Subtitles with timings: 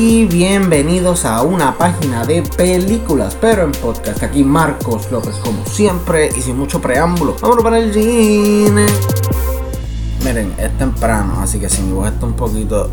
[0.00, 4.22] y bienvenidos a una página de películas, pero en podcast.
[4.22, 7.34] Aquí Marcos López, como siempre, y sin mucho preámbulo.
[7.42, 8.86] Vámonos para el cine.
[10.24, 12.92] Miren, es temprano, así que si mi voz está un poquito.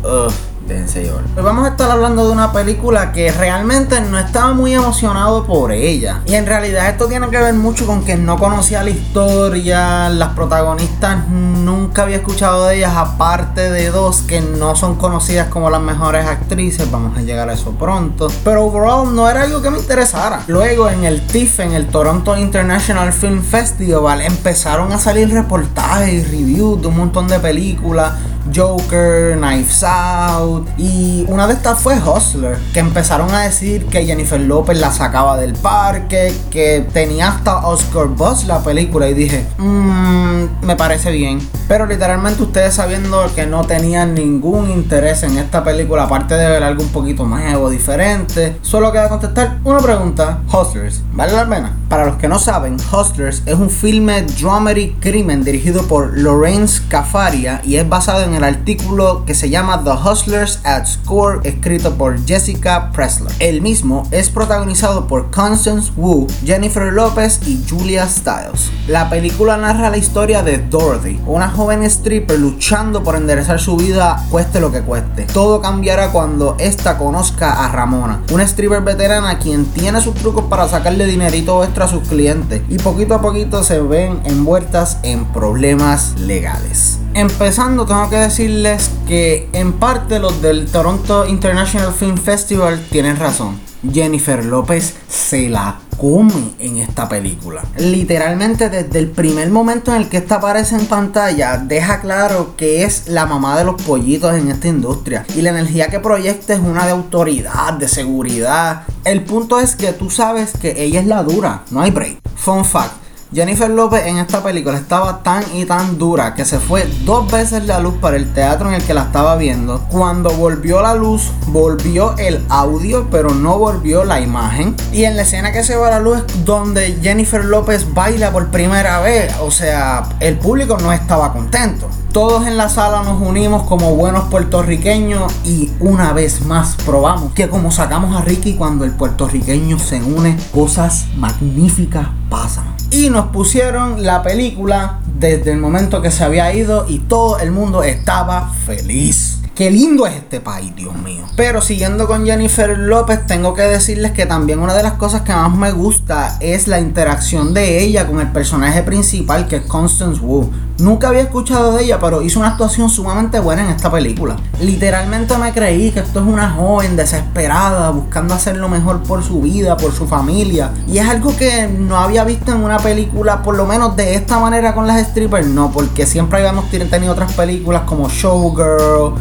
[0.66, 1.22] Déjense llevar.
[1.36, 5.70] Hoy vamos a estar hablando de una película que realmente no estaba muy emocionado por
[5.70, 6.22] ella.
[6.26, 10.30] Y en realidad esto tiene que ver mucho con que no conocía la historia, las
[10.30, 15.80] protagonistas nunca había escuchado de ellas, aparte de dos que no son conocidas como las
[15.80, 16.90] mejores actrices.
[16.90, 18.26] Vamos a llegar a eso pronto.
[18.42, 20.42] Pero overall no era algo que me interesara.
[20.48, 26.24] Luego en el TIFF, en el Toronto International Film Festival, empezaron a salir reportajes y
[26.24, 28.14] reviews de un montón de películas
[28.54, 34.40] Joker, Knives Out y una de estas fue Hustler, que empezaron a decir que Jennifer
[34.40, 40.44] Lopez la sacaba del parque, que tenía hasta Oscar Buzz la película y dije, mmm,
[40.62, 41.40] me parece bien.
[41.68, 46.62] Pero literalmente ustedes sabiendo que no tenían ningún interés en esta película, aparte de ver
[46.62, 50.40] algo un poquito nuevo, diferente, solo queda contestar una pregunta.
[50.52, 51.76] Hustlers, ¿vale la pena?
[51.88, 57.60] Para los que no saben, Hustlers es un filme dramedy crimen dirigido por Lawrence Cafaria
[57.64, 62.24] y es basado en el artículo que se llama The Hustlers at Score, escrito por
[62.26, 63.32] Jessica Pressler.
[63.38, 68.70] El mismo es protagonizado por Constance Wu, Jennifer Lopez y Julia Stiles.
[68.88, 74.24] La película narra la historia de Dorothy, una joven stripper luchando por enderezar su vida
[74.30, 75.24] cueste lo que cueste.
[75.24, 80.68] Todo cambiará cuando esta conozca a Ramona, una stripper veterana quien tiene sus trucos para
[80.68, 86.18] sacarle dinerito extra a sus clientes y poquito a poquito se ven envueltas en problemas
[86.20, 86.98] legales.
[87.16, 93.58] Empezando tengo que decirles que en parte los del Toronto International Film Festival tienen razón.
[93.90, 97.64] Jennifer López se la come en esta película.
[97.78, 102.82] Literalmente desde el primer momento en el que esta aparece en pantalla, deja claro que
[102.84, 105.24] es la mamá de los pollitos en esta industria.
[105.34, 108.82] Y la energía que proyecta es una de autoridad, de seguridad.
[109.04, 112.18] El punto es que tú sabes que ella es la dura, no hay break.
[112.34, 113.05] Fun fact.
[113.32, 117.64] Jennifer López en esta película estaba tan y tan dura que se fue dos veces
[117.64, 119.80] la luz para el teatro en el que la estaba viendo.
[119.90, 124.76] Cuando volvió la luz, volvió el audio, pero no volvió la imagen.
[124.92, 129.00] Y en la escena que se va la luz donde Jennifer López baila por primera
[129.00, 129.34] vez.
[129.40, 131.88] O sea, el público no estaba contento.
[132.12, 137.48] Todos en la sala nos unimos como buenos puertorriqueños y una vez más probamos que
[137.48, 142.75] como sacamos a Ricky cuando el puertorriqueño se une, cosas magníficas pasan.
[142.90, 147.50] Y nos pusieron la película desde el momento que se había ido y todo el
[147.50, 149.40] mundo estaba feliz.
[149.56, 151.24] Qué lindo es este país, Dios mío.
[151.34, 155.32] Pero siguiendo con Jennifer López, tengo que decirles que también una de las cosas que
[155.32, 160.20] más me gusta es la interacción de ella con el personaje principal, que es Constance
[160.20, 160.52] Wu.
[160.78, 164.36] Nunca había escuchado de ella, pero hizo una actuación sumamente buena en esta película.
[164.60, 169.40] Literalmente me creí que esto es una joven desesperada, buscando hacer lo mejor por su
[169.40, 170.72] vida, por su familia.
[170.86, 174.38] Y es algo que no había visto en una película, por lo menos de esta
[174.38, 179.14] manera con las strippers, no, porque siempre habíamos tenido otras películas como Showgirl,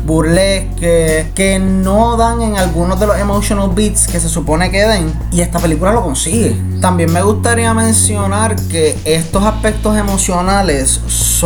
[0.77, 5.13] que, que no dan en algunos de los emotional beats que se supone que den.
[5.31, 6.59] Y esta película lo consigue.
[6.81, 11.44] También me gustaría mencionar que estos aspectos emocionales son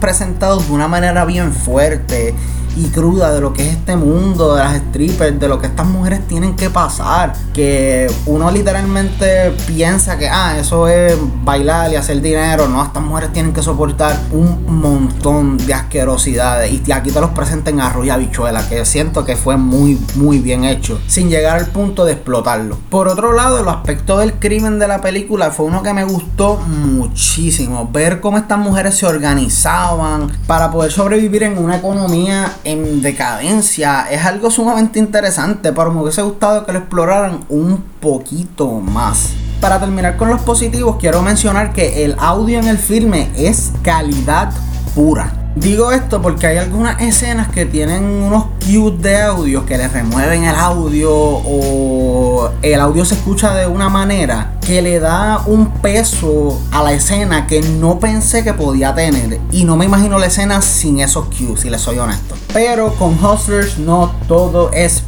[0.00, 2.34] presentados de una manera bien fuerte
[2.76, 5.86] y cruda de lo que es este mundo de las strippers, de lo que estas
[5.86, 7.32] mujeres tienen que pasar.
[7.52, 12.68] Que uno literalmente piensa que, ah, eso es bailar y hacer dinero.
[12.68, 16.80] No, estas mujeres tienen que soportar un montón de asquerosidades.
[16.86, 20.38] Y aquí te los presenten a arroz y habichuela, que siento que fue muy, muy
[20.38, 22.78] bien hecho, sin llegar al punto de explotarlo.
[22.90, 26.56] Por otro lado, el aspecto del crimen de la película fue uno que me gustó
[26.58, 27.88] muchísimo.
[27.92, 34.24] Ver cómo estas mujeres se organizaban para poder sobrevivir en una economía en decadencia es
[34.24, 39.30] algo sumamente interesante, pero me hubiese gustado que lo exploraran un poquito más.
[39.60, 44.52] Para terminar con los positivos, quiero mencionar que el audio en el filme es calidad
[44.94, 45.32] pura.
[45.54, 50.44] Digo esto porque hay algunas escenas que tienen unos cues de audio que le remueven
[50.44, 56.60] el audio o el audio se escucha de una manera que le da un peso
[56.72, 59.38] a la escena que no pensé que podía tener.
[59.52, 62.34] Y no me imagino la escena sin esos cues, si les soy honesto.
[62.52, 65.04] Pero con Hustlers no todo es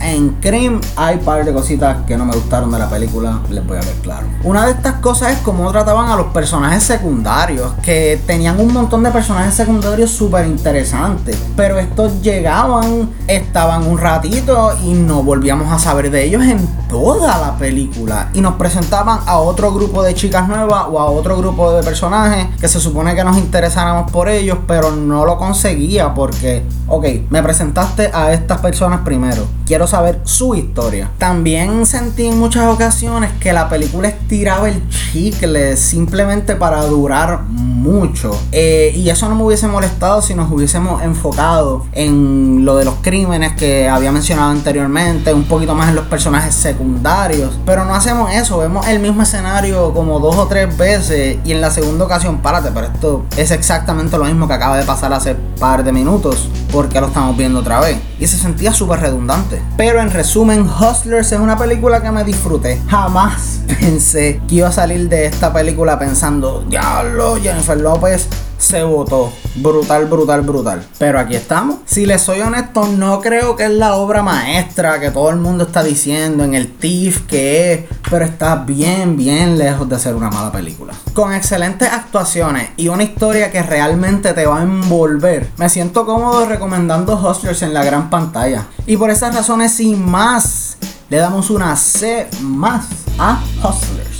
[0.00, 0.80] and cream.
[0.96, 3.94] Hay par de cositas que no me gustaron de la película, les voy a ver
[4.02, 4.26] claro.
[4.44, 9.02] Una de estas cosas es cómo trataban a los personajes secundarios, que tenían un montón
[9.02, 11.36] de personajes secundarios súper interesantes.
[11.56, 17.38] Pero estos llegaban, estaban un ratito y no volvíamos a saber de ellos en toda
[17.38, 18.30] la película.
[18.32, 21.82] Y nos presentaban presentaban a otro grupo de chicas nuevas o a otro grupo de
[21.82, 27.06] personajes que se supone que nos interesáramos por ellos, pero no lo conseguía porque ok,
[27.30, 31.10] me presentaste a estas personas primero, quiero saber su historia.
[31.18, 38.38] También sentí en muchas ocasiones que la película estiraba el chicle simplemente para durar mucho.
[38.52, 42.94] Eh, y eso no me hubiese molestado si nos hubiésemos enfocado en lo de los
[43.02, 47.58] crímenes que había mencionado anteriormente, un poquito más en los personajes secundarios.
[47.64, 51.60] Pero no hacemos eso, vemos el mismo escenario como dos o tres veces y en
[51.60, 55.36] la segunda ocasión, párate, pero esto es exactamente lo mismo que acaba de pasar hace
[55.60, 56.48] par de minutos.
[56.72, 57.96] porque lo estamos viendo otra vez?
[58.18, 59.62] Y se sentía súper redundante.
[59.76, 62.82] Pero en resumen, Hustlers es una película que me disfruté.
[62.88, 69.32] Jamás pensé que iba a salir de esta película pensando, diablo, Jennifer López se votó.
[69.56, 70.86] Brutal, brutal, brutal.
[70.98, 71.76] Pero aquí estamos.
[71.86, 75.64] Si les soy honesto, no creo que es la obra maestra que todo el mundo
[75.64, 77.80] está diciendo en el TIFF que es.
[78.10, 80.92] Pero está bien, bien lejos de ser una mala película.
[81.12, 86.46] Con excelentes actuaciones y una historia que realmente te va a envolver, me siento cómodo
[86.46, 88.66] recomendando Hustlers en la gran pantalla.
[88.86, 90.76] Y por esas razones, sin más,
[91.08, 92.86] le damos una C más
[93.18, 94.15] a Hustlers.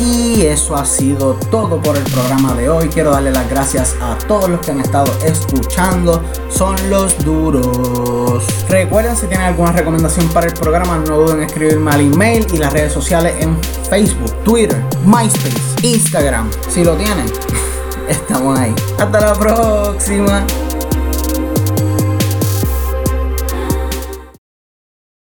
[0.00, 2.88] Y eso ha sido todo por el programa de hoy.
[2.88, 6.22] Quiero darle las gracias a todos los que han estado escuchando.
[6.48, 8.44] Son los duros.
[8.68, 12.58] Recuerden si tienen alguna recomendación para el programa, no duden en escribirme al email y
[12.58, 13.58] las redes sociales en
[13.88, 16.48] Facebook, Twitter, MySpace, Instagram.
[16.68, 17.26] Si lo tienen,
[18.08, 18.74] estamos ahí.
[18.98, 20.46] Hasta la próxima.